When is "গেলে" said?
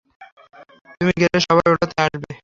1.21-1.37